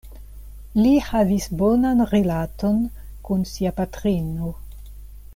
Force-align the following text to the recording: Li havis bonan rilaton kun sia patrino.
Li 0.83 0.93
havis 1.09 1.43
bonan 1.59 2.01
rilaton 2.13 2.79
kun 3.29 3.43
sia 3.53 3.75
patrino. 3.81 4.49